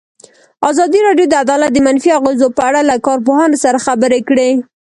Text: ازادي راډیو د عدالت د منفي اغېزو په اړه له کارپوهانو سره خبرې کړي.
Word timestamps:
ازادي 0.69 0.99
راډیو 1.07 1.27
د 1.29 1.33
عدالت 1.43 1.71
د 1.73 1.77
منفي 1.87 2.09
اغېزو 2.19 2.47
په 2.57 2.61
اړه 2.69 2.81
له 2.89 2.95
کارپوهانو 3.07 3.55
سره 3.63 3.83
خبرې 3.85 4.19
کړي. 4.29 4.49